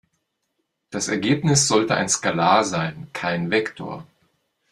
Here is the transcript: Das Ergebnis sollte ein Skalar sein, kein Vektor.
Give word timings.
Das 0.89 1.09
Ergebnis 1.09 1.67
sollte 1.67 1.93
ein 1.93 2.09
Skalar 2.09 2.63
sein, 2.63 3.11
kein 3.13 3.51
Vektor. 3.51 4.03